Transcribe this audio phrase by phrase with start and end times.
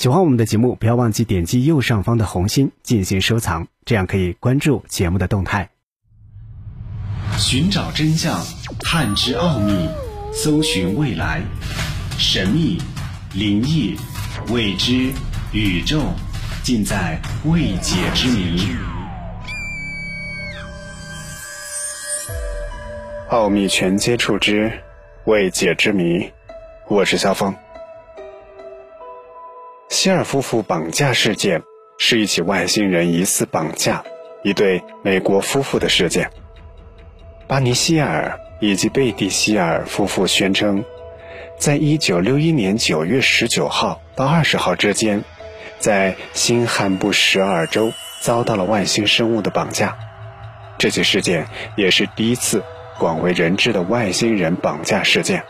[0.00, 5.68] 喜欢我们的节目，不要忘记点击右上方的红心进行收藏，这样可以关注节目的动态。
[7.36, 8.42] 寻找真相，
[8.78, 9.90] 探知奥秘，
[10.32, 11.42] 搜寻未来，
[12.16, 12.80] 神秘、
[13.34, 13.94] 灵异、
[14.48, 15.12] 未知、
[15.52, 16.00] 宇宙，
[16.62, 18.68] 尽在未解之谜。
[23.28, 24.72] 奥秘全接触之
[25.26, 26.32] 未解之谜，
[26.88, 27.54] 我是肖峰。
[30.00, 31.62] 希尔夫妇绑架事件
[31.98, 34.02] 是一起外星人疑似绑架
[34.42, 36.30] 一对美国夫妇的事件。
[37.46, 40.82] 巴尼希尔以及贝蒂希尔夫妇宣称，
[41.58, 45.22] 在一九六一年九月十九号到二十号之间，
[45.78, 49.98] 在新罕布什尔州遭到了外星生物的绑架。
[50.78, 51.46] 这起事件
[51.76, 52.64] 也是第一次
[52.98, 55.44] 广为人知的外星人绑架事件。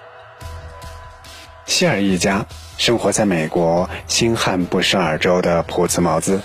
[1.71, 2.45] 希尔一家。
[2.79, 6.41] 生活在美国新罕布什尔州的普茨茅兹，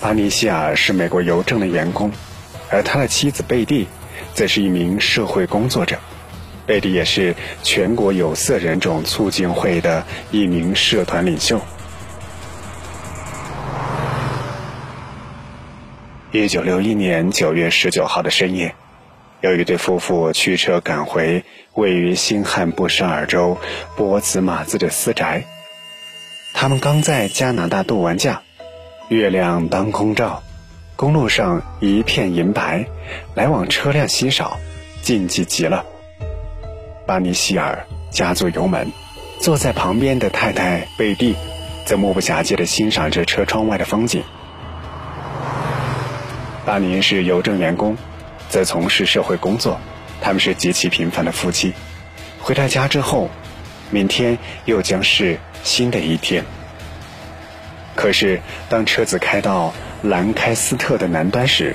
[0.00, 2.12] 巴尼希尔是美国邮政的员工，
[2.68, 3.88] 而他的妻子贝蒂
[4.34, 5.96] 则是一名社会工作者。
[6.66, 11.60] 贝蒂也是全国有色人种促进会的一名社团领袖。
[16.32, 18.74] 一九六一年九月十九号的深夜，
[19.40, 23.56] 有一对夫妇驱车赶回位于新罕布什尔州
[23.96, 25.44] 波茨马兹的私宅。
[26.52, 28.42] 他们刚在加拿大度完假，
[29.08, 30.42] 月亮当空照，
[30.94, 32.84] 公路上一片银白，
[33.34, 34.58] 来往车辆稀少，
[35.00, 35.86] 静寂极了。
[37.06, 38.92] 巴尼希尔加足油门，
[39.40, 41.34] 坐在旁边的太太贝蒂，
[41.86, 44.22] 则目不暇接地欣赏着车窗外的风景。
[46.66, 47.96] 巴尼是邮政员工，
[48.50, 49.80] 则从事社会工作，
[50.20, 51.72] 他们是极其平凡的夫妻。
[52.38, 53.30] 回到家之后。
[53.92, 56.44] 明天又将是新的一天。
[57.96, 61.74] 可是，当车子开到兰开斯特的南端时，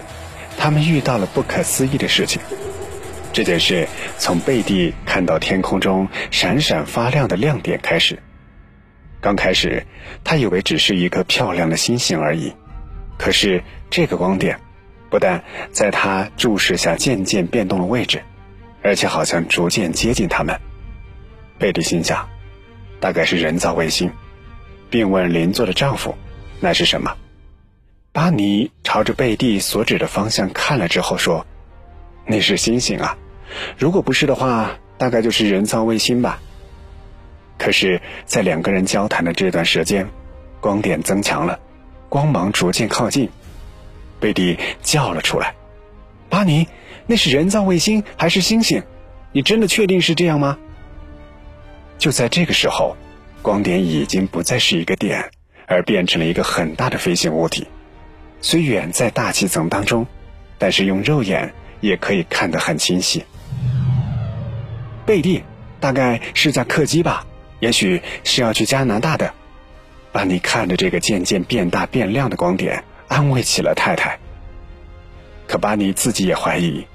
[0.58, 2.42] 他们遇到了不可思议的事情。
[3.34, 3.86] 这件事
[4.18, 8.18] 从贝蒂看到天空中闪闪发亮的亮点开始。
[9.20, 9.86] 刚开始，
[10.24, 12.54] 他以为只是一个漂亮的星星而已。
[13.18, 14.58] 可是，这个光点
[15.10, 18.22] 不但在他注视下渐渐变动了位置，
[18.82, 20.60] 而且好像逐渐接近他们。
[21.58, 22.28] 贝蒂心想，
[23.00, 24.12] 大概是人造卫星，
[24.90, 26.16] 并问邻座的丈夫
[26.60, 27.16] ：“那是什么？”
[28.12, 31.46] 巴尼朝着贝蒂所指的方向看了之后说
[32.26, 33.18] ：“那是星星啊！
[33.78, 36.40] 如果不是的话，大概就是人造卫星吧。”
[37.58, 40.08] 可是，在两个人交谈的这段时间，
[40.60, 41.60] 光点增强了，
[42.10, 43.30] 光芒逐渐靠近，
[44.26, 45.54] 贝蒂叫了出来
[46.30, 46.68] ：“巴尼，
[47.06, 48.82] 那是人造卫星还是星星？
[49.32, 50.58] 你真的确定是这样吗？”
[52.00, 52.98] 就在这个时候，
[53.44, 55.30] 光点已经不再是一个点，
[55.68, 57.68] 而变成了一个很大的飞行物体。
[58.42, 60.08] 虽远在大气层当中，
[60.58, 63.24] 但是用肉眼也可以看得很清晰。
[65.06, 65.44] 贝蒂，
[65.80, 67.28] 大概是架客机吧？
[67.60, 69.32] 也许是要去加拿大的。
[70.12, 74.20] 巴尼看着这个渐渐变大变亮的光点，安慰起了太太。
[75.48, 76.88] 可巴尼自己也怀疑，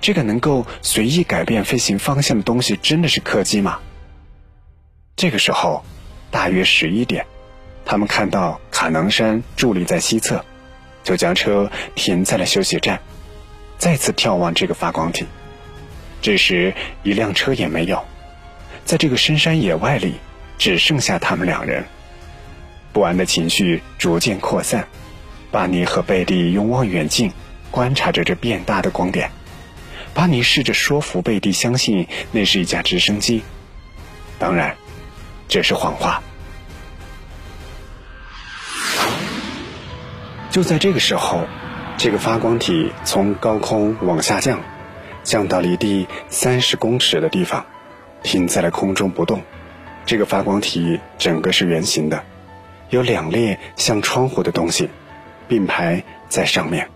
[0.00, 3.78] 这个能够随意改变飞行方向的东西，真的是客机吗？
[5.16, 5.84] 这个时候，
[6.30, 7.24] 大约十一点，
[7.84, 10.44] 他们看到卡能山伫立在西侧，
[11.02, 13.00] 就将车停在了休息站，
[13.78, 15.24] 再次眺望这个发光体。
[16.20, 18.04] 这时，一辆车也没有，
[18.84, 20.14] 在这个深山野外里，
[20.58, 21.84] 只剩下他们两人。
[22.92, 24.88] 不安的情绪逐渐扩散，
[25.54, 27.32] 巴尼和贝蒂用望远镜
[27.70, 29.30] 观察着这变大的光点。
[30.12, 33.40] 巴尼试着说服贝蒂相信那是一架直升机，
[34.36, 34.76] 当然。
[35.46, 36.20] 这是谎话。
[40.50, 41.46] 就在这个时候，
[41.96, 44.58] 这个发光体从高空往下降，
[45.22, 47.64] 降到离地三十公尺的地方，
[48.24, 49.40] 停在了空中不动。
[50.04, 52.24] 这个发光体整个是圆形的，
[52.90, 54.90] 有两列像窗户的东西
[55.48, 56.88] 并排在上面。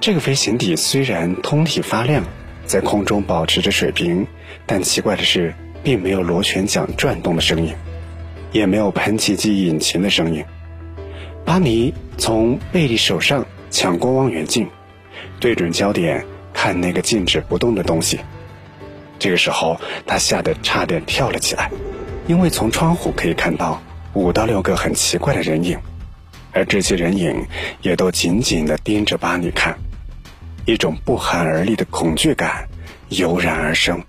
[0.00, 2.24] 这个飞行体虽然通体发亮，
[2.64, 4.26] 在空中保持着水平，
[4.66, 5.54] 但奇怪的是。
[5.82, 7.74] 并没有螺旋桨转动的声音，
[8.52, 10.44] 也没有喷气机引擎的声音。
[11.42, 14.68] 巴尼从贝利手上抢过望远镜，
[15.40, 18.20] 对准焦点看那个静止不动的东西。
[19.18, 21.70] 这个时候，他吓得差点跳了起来，
[22.26, 23.80] 因为从窗户可以看到
[24.12, 25.78] 五到六个很奇怪的人影，
[26.52, 27.46] 而这些人影
[27.82, 29.78] 也都紧紧地盯着巴尼看，
[30.66, 32.68] 一种不寒而栗的恐惧感
[33.08, 34.02] 油然而生。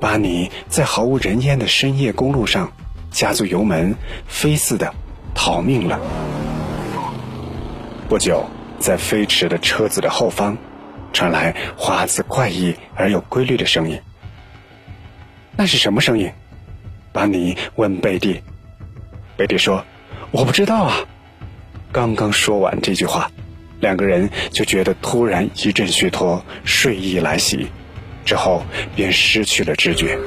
[0.00, 2.72] 巴尼在毫无人烟的深夜公路上
[3.10, 3.94] 加速油门，
[4.26, 4.94] 飞似的
[5.34, 6.00] 逃命了。
[8.08, 8.44] 不久，
[8.78, 10.56] 在飞驰的车子的后方，
[11.12, 14.00] 传来华子怪异而又规律的声音。
[15.56, 16.32] 那是什么声音？
[17.12, 18.42] 巴尼问贝蒂。
[19.36, 19.84] 贝蒂说
[20.32, 20.96] ：“我不知道啊。”
[21.92, 23.30] 刚刚说完这句话，
[23.80, 27.68] 两个人就觉得突然一阵虚脱，睡意来袭，
[28.24, 28.64] 之后
[28.96, 30.18] 便失去了知觉。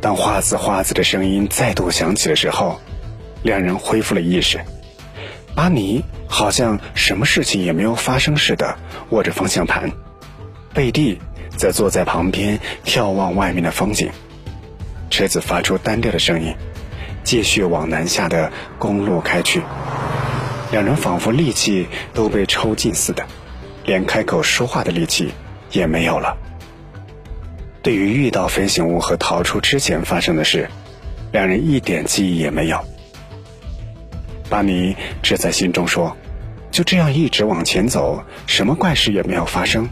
[0.00, 2.80] 当花子花子的声音再度响起的时候，
[3.42, 4.58] 两人恢复了意识。
[5.54, 8.78] 巴尼好像什么事情也没有发生似的
[9.10, 9.92] 握着方向盘，
[10.72, 11.18] 贝蒂
[11.56, 14.10] 则坐在旁边眺望外面的风景。
[15.10, 16.54] 车子发出单调的声音，
[17.24, 19.62] 继续往南下的公路开去。
[20.72, 23.26] 两人仿佛力气都被抽尽似的，
[23.84, 25.32] 连开口说话的力气
[25.70, 26.36] 也没有了。
[27.82, 30.68] 对于遇到飞行物和逃出之前发生的事，
[31.32, 32.84] 两人一点记忆也没有。
[34.48, 36.16] 巴尼只在心中说
[36.70, 39.88] ：“就这样一直往前走，什么怪事也没有发生，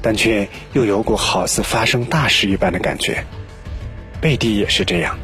[0.00, 3.24] 但却又有股好似发生大事一般的感觉。”
[4.20, 5.18] 贝蒂也是这样。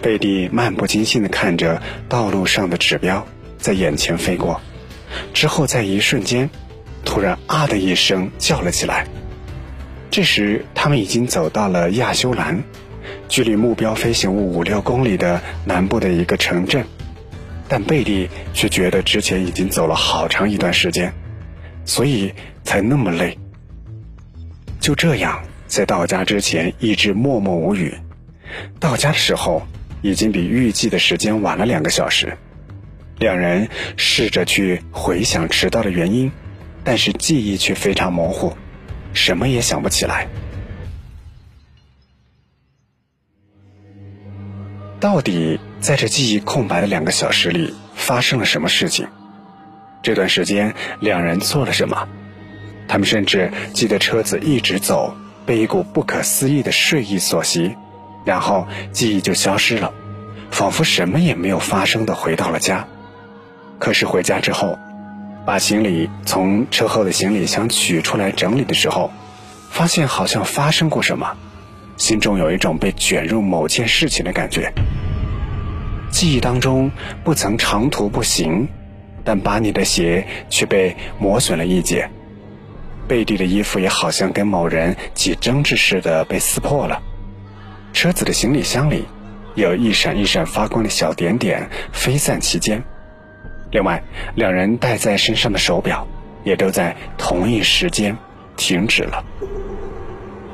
[0.00, 3.26] 贝蒂漫不经心地看着道路上的指标
[3.58, 4.60] 在眼前飞过，
[5.34, 6.48] 之后在一瞬间，
[7.04, 9.06] 突然啊的一声叫了起来。
[10.10, 12.62] 这时，他们已经走到了亚修兰，
[13.28, 16.84] 距离目标飞行物五六公里的南部的一个城镇。
[17.68, 21.12] 但贝蒂却觉得之前已经走了好长一段时间，
[21.84, 22.32] 所以
[22.62, 23.36] 才那么累。
[24.78, 27.92] 就这样，在到家之前一直默默无语。
[28.78, 29.66] 到家的时候，
[30.08, 32.36] 已经比预计的时间晚了两个小时。
[33.18, 36.30] 两人试着去回想迟到的原因，
[36.84, 38.56] 但是记忆却非常模糊。
[39.12, 40.28] 什么也想不起来，
[45.00, 49.08] 到底在这记忆空白的两个小时里发生了什么事情？
[50.02, 52.06] 这段时间两人做了什么？
[52.86, 55.16] 他们甚至记得车子一直走，
[55.46, 57.74] 被一股不可思议的睡意所袭，
[58.26, 59.90] 然后记忆就消失了，
[60.50, 62.86] 仿佛什么也没有发生的回到了家。
[63.78, 64.78] 可是回家之后。
[65.46, 69.12] 把行李从车后的行李箱取出来整理的时候，
[69.70, 71.36] 发现好像发生过什么，
[71.96, 74.72] 心中有一种被卷入某件事情的感觉。
[76.10, 76.90] 记忆当中
[77.22, 78.66] 不曾长途步行，
[79.22, 82.10] 但把你的鞋却被磨损了一截，
[83.06, 87.00] 贝蒂的衣服也好像跟某人起争执似的被撕破了，
[87.96, 89.06] 车子的行李箱里
[89.54, 92.84] 有一闪一闪发光的小点点飞散其间。
[93.70, 94.02] 另外，
[94.34, 96.06] 两人戴在身上的手表
[96.44, 98.14] 也都在同一时间
[98.54, 99.24] 停止了。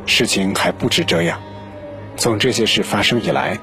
[0.07, 1.41] 事情还不止这样，
[2.17, 3.59] 从这些事发生以来，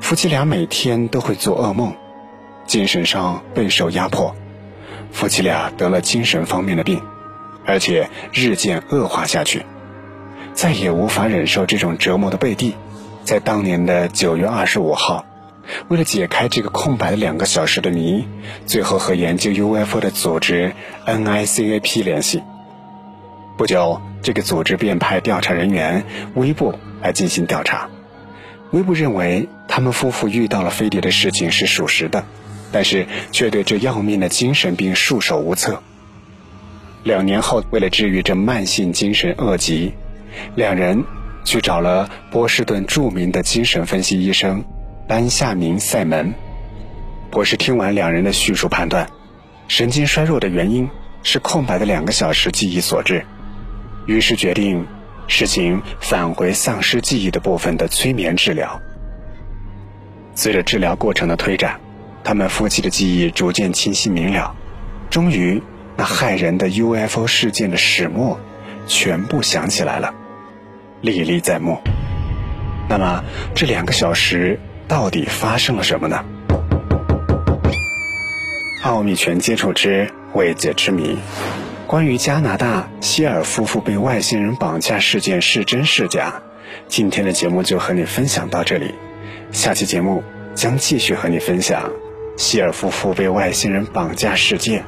[0.00, 1.94] 夫妻俩每天都会做噩梦，
[2.64, 4.34] 精神上备受压迫。
[5.12, 7.02] 夫妻俩得了精神方面的病，
[7.66, 9.66] 而且日渐恶化下去，
[10.54, 12.74] 再也无法忍受这种折磨的贝蒂，
[13.28, 15.26] 在当年的九月二十五号。
[15.88, 18.26] 为了解开这个空白的两个小时的谜，
[18.64, 20.72] 最后和研究 UFO 的组织
[21.04, 22.42] NICAP 联系。
[23.58, 26.04] 不久，这个组织便派调查人员
[26.36, 27.90] 威布来进行调查。
[28.70, 32.24] 威布认为他们夫妇遇到了飞碟的事情是属实的，
[32.72, 35.82] 但是却对这要命的精神病束手无策。
[37.04, 39.92] 两年后，为了治愈这慢性精神恶疾，
[40.54, 41.04] 两人
[41.48, 44.62] 去找了波士顿著名的精神分析医生。
[45.06, 46.34] 丹夏明塞门
[47.30, 49.08] 博士听完两人的叙述，判断
[49.66, 50.86] 神经衰弱的原因
[51.22, 53.24] 是空白的两个小时记忆所致，
[54.06, 54.86] 于是决定
[55.26, 58.78] 实行返回丧失记忆的部分的催眠治疗。
[60.34, 61.80] 随着治疗过程的推展，
[62.22, 64.54] 他们夫妻的记忆逐渐清晰明了，
[65.08, 65.62] 终于
[65.96, 68.38] 那骇人的 UFO 事件的始末
[68.86, 70.14] 全部想起来了，
[71.00, 71.78] 历历在目。
[72.88, 73.24] 那么
[73.54, 74.58] 这两个小时。
[74.88, 76.24] 到底发生了什么呢？
[78.82, 81.18] 奥秘全接触之未解之谜，
[81.86, 86.40] 关于加拿大希尔夫妇被外星人绑架事件是真是假？
[86.86, 88.94] 今天的节目就和你分享到这里，
[89.52, 90.24] 下期节目
[90.54, 91.92] 将继续和你分享
[92.38, 94.86] 希尔夫妇被外星人绑架事件。